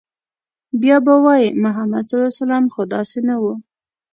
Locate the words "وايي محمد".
1.25-2.03